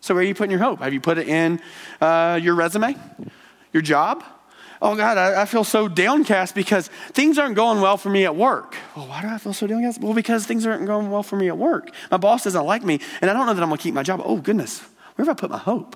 [0.00, 0.80] So, where are you putting your hope?
[0.80, 1.60] Have you put it in
[2.00, 2.96] uh, your resume,
[3.72, 4.24] your job?
[4.80, 8.34] Oh, God, I, I, feel so downcast because things aren't going well for me at
[8.34, 8.74] work.
[8.96, 10.00] Well, why do I feel so downcast?
[10.00, 11.90] Well, because things aren't going well for me at work.
[12.10, 14.02] My boss doesn't like me, and I don't know that I'm going to keep my
[14.02, 14.20] job.
[14.24, 14.80] Oh, goodness,
[15.14, 15.94] where have I put my hope?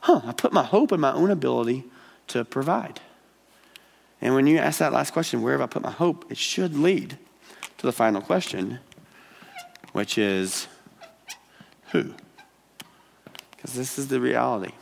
[0.00, 1.84] Huh, I put my hope in my own ability
[2.28, 3.00] to provide.
[4.22, 6.30] And when you ask that last question, where have I put my hope?
[6.30, 7.18] It should lead
[7.78, 8.78] to the final question,
[9.92, 10.68] which is
[11.90, 12.14] who?
[13.50, 14.72] Because this is the reality.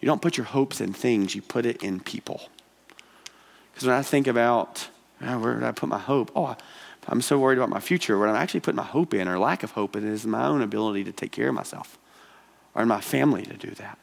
[0.00, 2.40] You don't put your hopes in things, you put it in people.
[3.72, 4.88] Because when I think about
[5.22, 6.32] oh, where did I put my hope?
[6.34, 6.56] Oh,
[7.08, 8.18] I'm so worried about my future.
[8.18, 10.62] What I'm actually putting my hope in, or lack of hope, in, is my own
[10.62, 11.98] ability to take care of myself,
[12.74, 13.98] or my family to do that.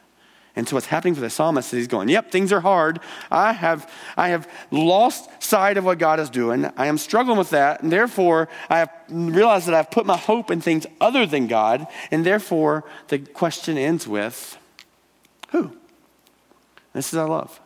[0.55, 2.99] And so what's happening for the psalmist is he's going, Yep, things are hard.
[3.31, 6.69] I have, I have lost sight of what God is doing.
[6.77, 7.81] I am struggling with that.
[7.81, 11.87] And therefore, I have realized that I've put my hope in things other than God.
[12.11, 14.57] And therefore, the question ends with
[15.49, 15.75] who?
[16.93, 17.59] This is I love.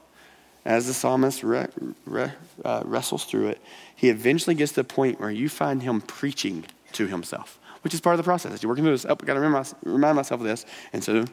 [0.63, 1.65] As the psalmist re,
[2.05, 2.31] re,
[2.63, 3.61] uh, wrestles through it,
[3.95, 8.01] he eventually gets to the point where you find him preaching to himself, which is
[8.01, 8.61] part of the process.
[8.61, 10.65] You're working through this, oh, I got to remind myself of this.
[10.91, 11.25] And so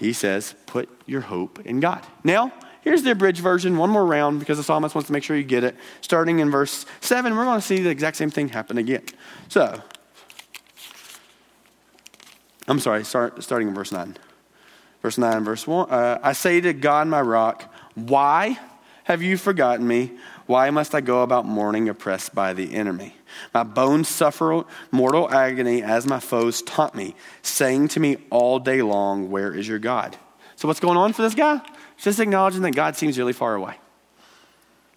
[0.00, 2.04] he says, put your hope in God.
[2.24, 5.36] Now, here's the abridged version, one more round, because the psalmist wants to make sure
[5.36, 5.76] you get it.
[6.00, 9.04] Starting in verse 7, we're going to see the exact same thing happen again.
[9.48, 9.82] So,
[12.66, 14.16] I'm sorry, start, starting in verse 9.
[15.02, 15.90] Verse 9, verse 1.
[15.90, 18.58] Uh, I say to God, my rock, why
[19.04, 20.12] have you forgotten me?
[20.50, 23.14] Why must I go about mourning, oppressed by the enemy?
[23.54, 28.82] My bones suffer mortal agony as my foes taunt me, saying to me all day
[28.82, 30.16] long, Where is your God?
[30.56, 31.60] So, what's going on for this guy?
[31.98, 33.76] just acknowledging that God seems really far away.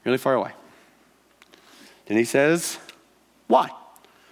[0.06, 0.54] Really far away.
[2.08, 2.80] Then he says,
[3.46, 3.70] Why?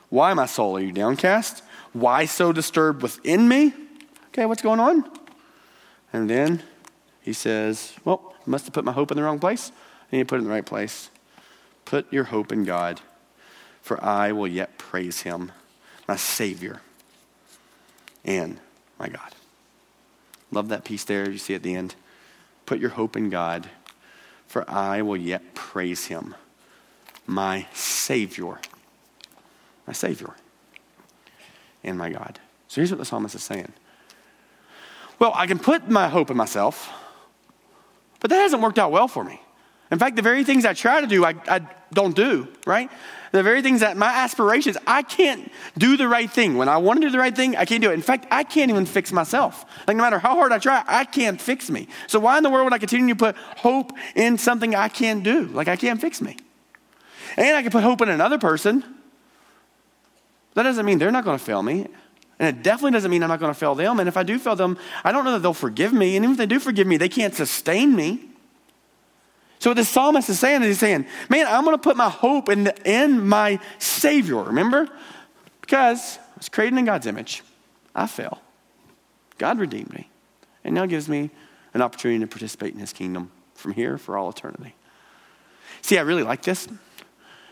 [0.10, 1.62] Why, my soul, are you downcast?
[1.94, 3.76] Why so disturbed within me?
[4.30, 5.08] Okay, what's going on?
[6.14, 6.64] And then
[7.22, 9.72] he says, Well, I must have put my hope in the wrong place.
[10.12, 11.10] I need to put it in the right place.
[11.86, 13.02] Put your hope in God
[13.82, 15.52] for I will yet praise him,
[16.08, 16.82] my Savior
[18.24, 18.58] and
[19.00, 19.34] my God.
[20.52, 21.96] Love that piece there, you see at the end.
[22.66, 23.70] Put your hope in God,
[24.48, 26.36] for I will yet praise him,
[27.26, 28.60] my Savior.
[29.88, 30.36] My Savior
[31.84, 32.40] and my God.
[32.68, 33.74] So here's what the psalmist is saying.
[35.18, 36.90] Well, I can put my hope in myself,
[38.20, 39.41] but that hasn't worked out well for me.
[39.92, 41.62] In fact, the very things I try to do, I, I
[41.94, 42.90] don't do, right?
[43.34, 46.58] The very things that my aspirations, I can't do the right thing.
[46.58, 47.94] When I want to do the right thing, I can't do it.
[47.94, 49.66] In fact, I can't even fix myself.
[49.88, 51.88] Like, no matter how hard I try, I can't fix me.
[52.08, 55.24] So, why in the world would I continue to put hope in something I can't
[55.24, 55.46] do?
[55.48, 56.38] Like, I can't fix me.
[57.38, 58.84] And I can put hope in another person.
[60.54, 61.88] That doesn't mean they're not going to fail me.
[62.40, 64.00] And it definitely doesn't mean I'm not going to fail them.
[64.00, 66.16] And if I do fail them, I don't know that they'll forgive me.
[66.16, 68.31] And even if they do forgive me, they can't sustain me.
[69.62, 72.10] So what the psalmist is saying is he's saying, man, I'm going to put my
[72.10, 74.90] hope in, the, in my Savior, remember?
[75.62, 77.44] Because I was created in God's image.
[77.94, 78.42] I fell.
[79.38, 80.10] God redeemed me.
[80.64, 81.30] And now gives me
[81.76, 84.74] an opportunity to participate in his kingdom from here for all eternity.
[85.84, 86.68] See, I really like this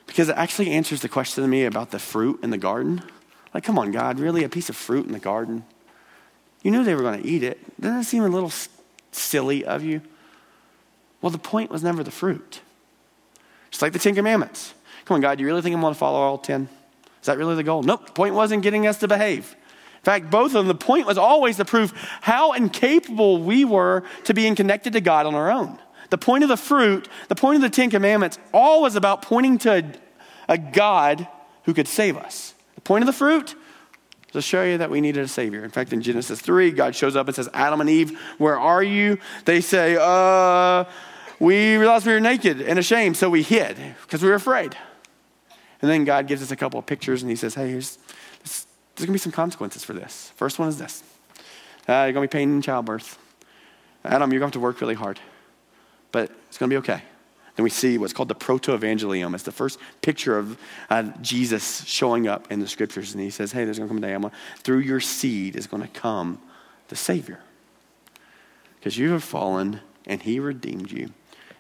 [0.08, 3.04] because it actually answers the question to me about the fruit in the garden.
[3.54, 4.44] Like, come on, God, really?
[4.44, 5.64] A piece of fruit in the garden?
[6.64, 7.60] You knew they were going to eat it.
[7.80, 8.52] Doesn't that seem a little
[9.12, 10.02] silly of you?
[11.22, 12.62] Well, the point was never the fruit.
[13.72, 14.74] Just like the Ten Commandments.
[15.06, 16.70] Come on, God, do you really think I'm going to follow all 10?
[17.22, 17.84] Is that really the goal?
[17.84, 18.08] Nope.
[18.08, 19.56] The point wasn't getting us to behave.
[19.98, 24.04] In fact, both of them, the point was always to prove how incapable we were
[24.24, 25.78] to being connected to God on our own.
[26.10, 29.58] The point of the fruit, the point of the Ten Commandments, all was about pointing
[29.60, 29.84] to
[30.48, 31.28] a, a God
[31.64, 32.54] who could save us.
[32.76, 33.56] The point of the fruit
[34.32, 35.64] to show you that we needed a Savior.
[35.64, 38.84] In fact, in Genesis 3, God shows up and says, Adam and Eve, where are
[38.84, 39.18] you?
[39.46, 40.86] They say, uh,
[41.40, 44.76] we realized we were naked and ashamed, so we hid because we were afraid.
[45.82, 47.98] And then God gives us a couple of pictures and he says, hey, here's,
[48.44, 50.32] this, there's going to be some consequences for this.
[50.36, 51.04] First one is this
[51.88, 53.18] uh, you're going to be pain in childbirth.
[54.04, 55.20] Adam, you're going to have to work really hard,
[56.12, 57.04] but it's going to be okay.
[57.56, 59.34] Then we see what's called the proto-evangelium.
[59.34, 60.58] It's the first picture of
[60.90, 63.14] uh, Jesus showing up in the scriptures.
[63.14, 65.58] And he says, hey, there's going to come a day, I'm gonna, through your seed
[65.58, 66.40] is going to come
[66.88, 67.42] the Savior.
[68.80, 71.12] Because you have fallen and he redeemed you.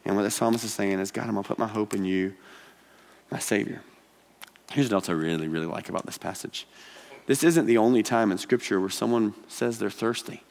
[0.09, 2.03] And what the psalmist is saying is, God, I'm going to put my hope in
[2.03, 2.33] you,
[3.29, 3.83] my Savior.
[4.71, 6.65] Here's what else I really, really like about this passage.
[7.27, 10.41] This isn't the only time in Scripture where someone says they're thirsty.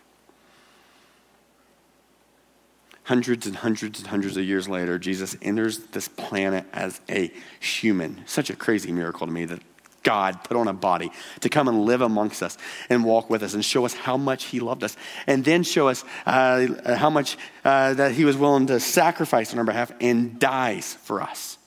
[3.02, 8.22] Hundreds and hundreds and hundreds of years later, Jesus enters this planet as a human.
[8.26, 9.60] Such a crazy miracle to me that
[10.02, 12.56] God put on a body to come and live amongst us
[12.88, 14.96] and walk with us and show us how much He loved us.
[15.26, 19.58] And then show us uh, how much uh, that He was willing to sacrifice on
[19.58, 21.58] our behalf and dies for us.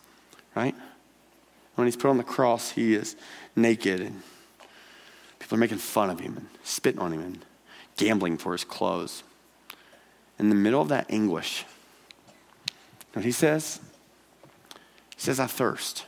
[0.55, 0.75] Right?
[1.75, 3.15] When He's put on the cross, He is
[3.55, 4.21] naked and
[5.39, 7.45] people are making fun of Him and spitting on Him and
[7.97, 9.23] gambling for His clothes
[10.41, 11.65] in the middle of that anguish,
[13.13, 13.79] what he says?
[15.15, 16.05] He says, I thirst.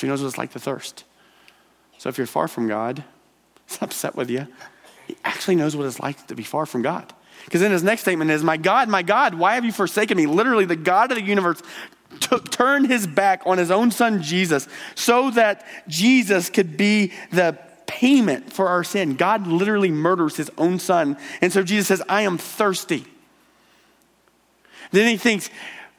[0.00, 1.04] He knows what it's like to thirst.
[1.98, 3.04] So if you're far from God,
[3.66, 4.46] he's upset with you.
[5.06, 7.12] He actually knows what it's like to be far from God.
[7.44, 10.26] Because then his next statement is, My God, my God, why have you forsaken me?
[10.26, 11.62] Literally, the God of the universe
[12.20, 17.58] took, turned his back on his own son Jesus so that Jesus could be the
[17.86, 19.16] payment for our sin.
[19.16, 21.16] God literally murders his own son.
[21.40, 23.04] And so Jesus says, I am thirsty.
[24.92, 25.50] Then he thinks,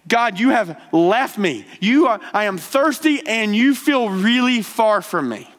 [0.08, 1.66] God, you have left me.
[1.80, 5.50] You are, I am thirsty and you feel really far from me.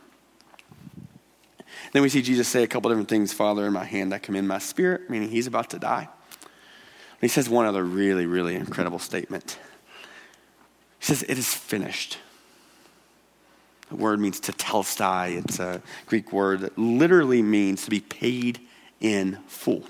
[1.93, 4.49] Then we see Jesus say a couple different things Father, in my hand I commend
[4.49, 6.09] my spirit, meaning he's about to die.
[7.21, 9.59] he says one other really, really incredible statement.
[10.99, 12.19] He says, It is finished.
[13.91, 15.45] The word means tetelestai.
[15.45, 18.59] It's a Greek word that literally means to be paid
[19.01, 19.85] in full.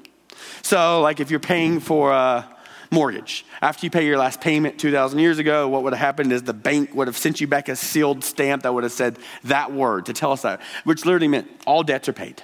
[0.62, 2.48] So, like if you're paying for a
[2.92, 6.42] mortgage, after you pay your last payment 2,000 years ago, what would have happened is
[6.42, 9.72] the bank would have sent you back a sealed stamp that would have said that
[9.72, 12.42] word, to tell us that, which literally meant all debts are paid.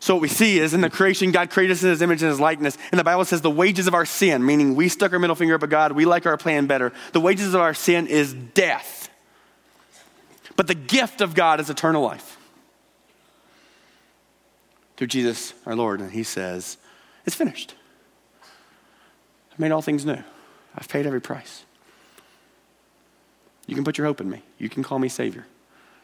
[0.00, 2.30] So what we see is in the creation, God created us in his image and
[2.30, 2.78] his likeness.
[2.92, 5.56] And the Bible says the wages of our sin, meaning we stuck our middle finger
[5.56, 6.92] up at God, we like our plan better.
[7.12, 9.10] The wages of our sin is death.
[10.54, 12.36] But the gift of God is eternal life
[14.96, 16.00] through Jesus our Lord.
[16.00, 16.76] And he says,
[17.24, 17.74] It's finished.
[19.58, 20.22] Made all things new,
[20.76, 21.64] I've paid every price.
[23.66, 24.42] You can put your hope in me.
[24.58, 25.46] You can call me Savior.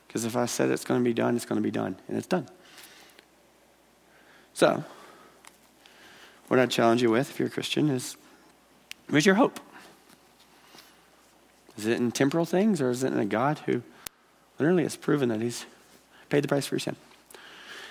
[0.07, 1.97] Because if I said it's going to be done, it's going to be done.
[2.09, 2.47] And it's done.
[4.53, 4.85] So,
[6.49, 8.17] what I'd challenge you with, if you're a Christian, is
[9.09, 9.59] where's your hope?
[11.79, 13.83] Is it in temporal things or is it in a God who
[14.59, 15.67] Literally, has proven that He's
[16.29, 16.97] paid the price for your sin.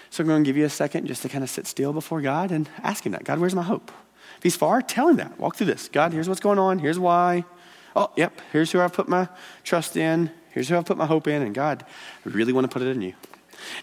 [0.10, 2.22] So I'm going to give you a second just to kind of sit still before
[2.22, 3.24] God and ask Him that.
[3.24, 3.92] God, where's my hope?
[4.38, 5.40] If He's far, tell Him that.
[5.40, 5.88] Walk through this.
[5.90, 6.80] God, here's what's going on.
[6.80, 7.46] Here's why.
[7.96, 8.40] Oh, yep.
[8.52, 9.28] Here's who I've put my
[9.64, 10.32] trust in.
[10.52, 11.42] Here's who I've put my hope in.
[11.42, 11.86] And God,
[12.26, 13.14] I really want to put it in you.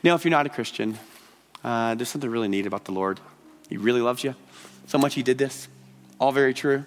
[0.02, 0.98] Now, if you're not a Christian,
[1.64, 3.20] uh, there's something really neat about the Lord.
[3.68, 4.34] He really loves you
[4.86, 5.14] so much.
[5.14, 5.68] He did this.
[6.18, 6.84] All very true.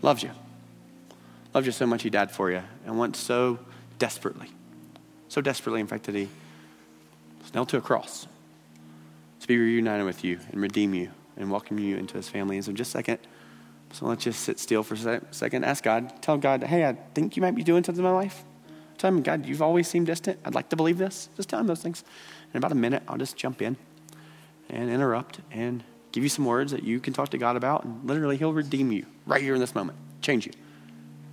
[0.00, 0.30] Loves you.
[1.54, 2.02] Loves you so much.
[2.02, 3.58] He died for you and wants so
[3.98, 4.48] desperately.
[5.28, 6.28] So desperately, in fact, that he
[7.54, 8.26] nailed to a cross
[9.40, 12.56] to be reunited with you and redeem you and welcome you into his family.
[12.56, 13.18] And so, just a second,
[13.92, 15.64] so let's just sit still for a second.
[15.64, 18.42] Ask God, tell God, hey, I think you might be doing something in my life.
[18.98, 20.38] Tell him, God, you've always seemed distant.
[20.44, 21.28] I'd like to believe this.
[21.36, 22.04] Just tell him those things.
[22.52, 23.76] In about a minute, I'll just jump in
[24.70, 27.84] and interrupt and give you some words that you can talk to God about.
[27.84, 30.52] And literally, he'll redeem you right here in this moment, change you,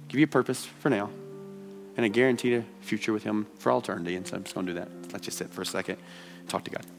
[0.08, 1.10] give you a purpose for now,
[1.96, 4.16] and a guaranteed future with Him for all eternity.
[4.16, 5.14] And so I'm just going to do that.
[5.14, 5.98] Let you sit for a second,
[6.48, 6.99] talk to God.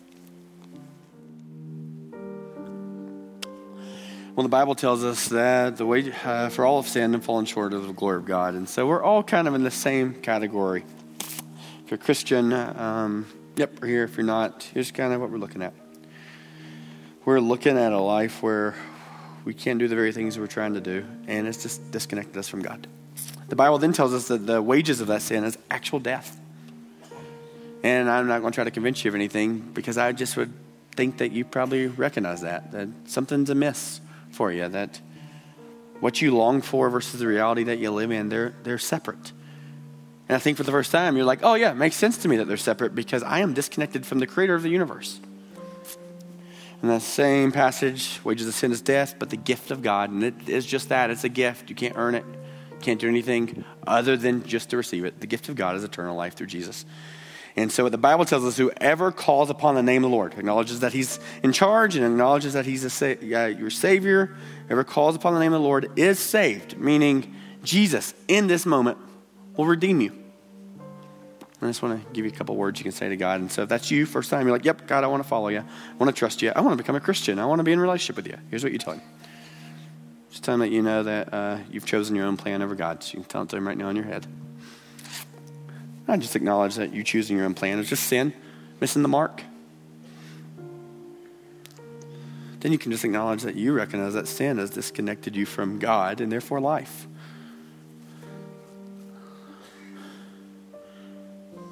[4.36, 7.46] Well, the Bible tells us that the way uh, for all have sinned and fallen
[7.46, 10.14] short of the glory of God, and so we're all kind of in the same
[10.14, 10.84] category.
[11.84, 13.26] If you're Christian, um,
[13.56, 14.04] yep, we're here.
[14.04, 15.74] If you're not, here's kind of what we're looking at.
[17.24, 18.76] We're looking at a life where
[19.44, 22.46] we can't do the very things we're trying to do, and it's just disconnected us
[22.46, 22.86] from God.
[23.48, 26.38] The Bible then tells us that the wages of that sin is actual death.
[27.82, 30.52] And I'm not going to try to convince you of anything because I just would
[30.94, 34.00] think that you probably recognize that, that something's amiss
[34.30, 35.00] for you, that
[36.00, 39.32] what you long for versus the reality that you live in, they're, they're separate.
[40.28, 42.28] And I think for the first time, you're like, oh, yeah, it makes sense to
[42.28, 45.20] me that they're separate because I am disconnected from the creator of the universe.
[46.82, 50.24] In that same passage, wages of sin is death, but the gift of God, and
[50.24, 51.68] it is just that it's a gift.
[51.68, 52.24] You can't earn it.
[52.80, 55.20] Can't do anything other than just to receive it.
[55.20, 56.86] The gift of God is eternal life through Jesus.
[57.56, 60.80] And so the Bible tells us whoever calls upon the name of the Lord acknowledges
[60.80, 64.36] that he's in charge and acknowledges that he's sa- uh, your Savior.
[64.68, 68.98] Whoever calls upon the name of the Lord is saved, meaning Jesus in this moment
[69.56, 70.12] will redeem you.
[71.62, 73.40] I just want to give you a couple words you can say to God.
[73.40, 75.48] And so if that's you, first time, you're like, yep, God, I want to follow
[75.48, 75.58] you.
[75.58, 76.52] I want to trust you.
[76.56, 77.38] I want to become a Christian.
[77.38, 78.38] I want to be in relationship with you.
[78.48, 79.02] Here's what you tell him.
[80.30, 83.12] Just tell him that you know that uh, you've chosen your own plan over God's.
[83.12, 84.26] You can tell it to him right now in your head.
[86.10, 88.32] I just acknowledge that you choosing your own plan is just sin,
[88.80, 89.42] missing the mark.
[92.60, 96.20] Then you can just acknowledge that you recognize that sin has disconnected you from God
[96.20, 97.06] and therefore life.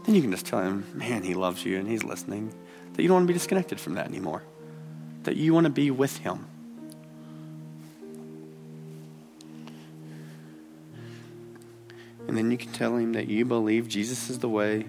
[0.07, 2.55] Then you can just tell him, man, he loves you and he's listening,
[2.95, 4.43] that you don't want to be disconnected from that anymore,
[5.24, 6.47] that you want to be with him.
[12.29, 14.87] And then you can tell him that you believe Jesus is the way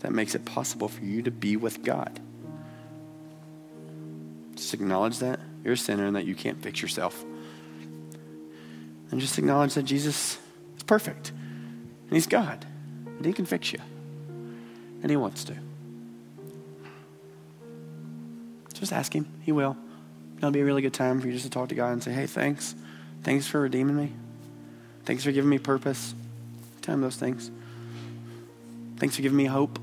[0.00, 2.20] that makes it possible for you to be with God.
[4.56, 7.24] Just acknowledge that you're a sinner and that you can't fix yourself.
[9.10, 10.38] And just acknowledge that Jesus
[10.76, 12.66] is perfect and he's God
[13.06, 13.80] and he can fix you
[15.02, 15.56] and He wants to.
[18.74, 19.26] Just ask Him.
[19.42, 19.76] He will.
[20.38, 22.12] It'll be a really good time for you just to talk to God and say,
[22.12, 22.74] hey, thanks.
[23.22, 24.12] Thanks for redeeming me.
[25.04, 26.14] Thanks for giving me purpose.
[26.92, 27.50] Him those things.
[28.96, 29.78] Thanks for giving me hope.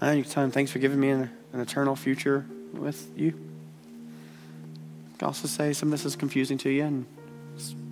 [0.00, 3.26] And you thanks for giving me an, an eternal future with you.
[3.26, 7.06] You can also say some of this is confusing to you and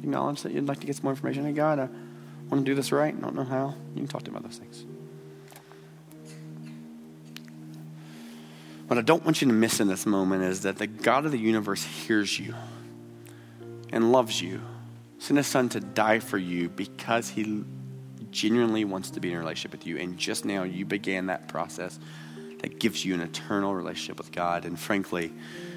[0.00, 1.44] acknowledge that you'd like to get some more information.
[1.46, 1.88] Hey, God, I
[2.50, 3.14] want to do this right.
[3.16, 3.74] I don't know how.
[3.94, 4.84] You can talk to Him about those things.
[8.86, 11.32] What I don't want you to miss in this moment is that the God of
[11.32, 12.54] the universe hears you
[13.90, 14.60] and loves you,
[15.24, 17.64] sent his son to die for you because he
[18.30, 19.96] genuinely wants to be in a relationship with you.
[19.98, 21.98] And just now you began that process
[22.60, 24.64] that gives you an eternal relationship with God.
[24.64, 25.32] And frankly,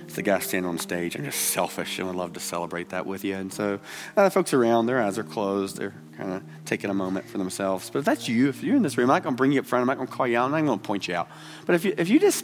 [0.05, 3.05] as the guy standing on stage, I'm just selfish and would love to celebrate that
[3.05, 3.35] with you.
[3.35, 3.79] And so,
[4.15, 5.77] uh, folks around, their eyes are closed.
[5.77, 7.89] They're kind of taking a moment for themselves.
[7.89, 9.59] But if that's you, if you're in this room, I'm not going to bring you
[9.59, 9.81] up front.
[9.81, 10.45] I'm not going to call you out.
[10.45, 11.29] I'm not going to point you out.
[11.65, 12.43] But if you, if you just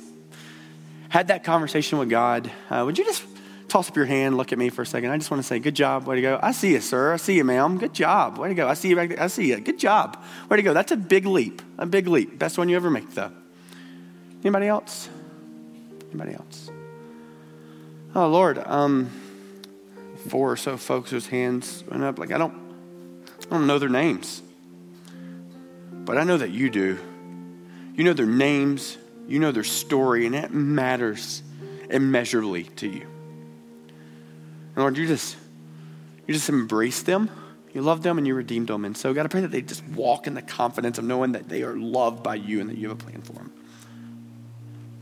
[1.09, 3.23] had that conversation with God, uh, would you just
[3.73, 5.09] toss up your hand, look at me for a second?
[5.09, 6.39] I just want to say, good job, way to go.
[6.43, 7.11] I see you, sir.
[7.11, 7.79] I see you, ma'am.
[7.79, 8.37] Good job.
[8.37, 8.67] Way to go.
[8.67, 9.19] I see you back there.
[9.19, 9.59] I see you.
[9.59, 10.23] Good job.
[10.47, 10.75] Way to go.
[10.75, 11.59] That's a big leap.
[11.79, 12.37] A big leap.
[12.37, 13.31] Best one you ever make, though.
[14.43, 15.09] Anybody else?
[16.09, 16.69] Anybody else?
[18.13, 19.09] Oh, Lord, um,
[20.29, 22.19] four or so folks whose hands went up.
[22.19, 22.53] Like, I don't,
[23.49, 24.43] I don't know their names.
[25.91, 26.99] But I know that you do.
[27.95, 31.41] You know their names, you know their story, and it matters
[31.89, 33.07] immeasurably to you.
[34.75, 35.37] And Lord, you just
[36.27, 37.29] you just embrace them.
[37.73, 38.85] You love them and you redeemed them.
[38.85, 41.49] And so, God, I pray that they just walk in the confidence of knowing that
[41.49, 43.51] they are loved by you and that you have a plan for them.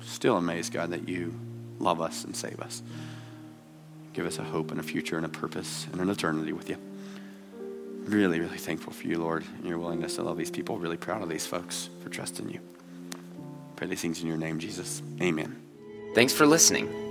[0.04, 1.34] Still amazed, God, that you
[1.80, 2.82] love us and save us.
[4.14, 6.78] Give us a hope and a future and a purpose and an eternity with you.
[8.06, 10.78] Really, really thankful for you, Lord, and your willingness to love these people.
[10.78, 12.60] Really proud of these folks for trusting you.
[13.76, 15.02] Pray these things in your name, Jesus.
[15.22, 15.56] Amen.
[16.14, 17.11] Thanks for listening.